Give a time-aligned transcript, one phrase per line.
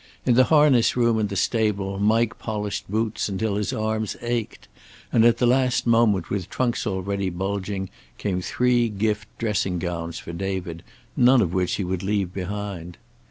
[0.25, 4.67] In the harness room in the stable Mike polished boots until his arms ached,
[5.11, 10.33] and at the last moment with trunks already bulging, came three gift dressing gowns for
[10.33, 10.81] David,
[11.15, 12.97] none of which he would leave behind.